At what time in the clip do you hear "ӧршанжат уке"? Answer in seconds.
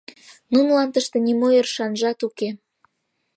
1.59-2.49